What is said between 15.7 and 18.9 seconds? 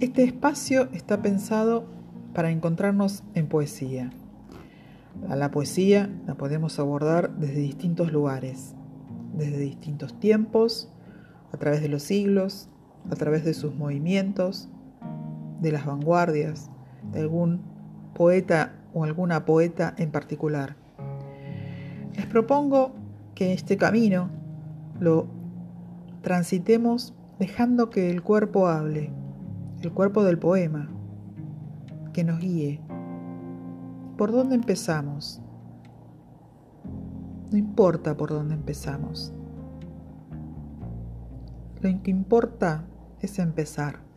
las vanguardias, de algún poeta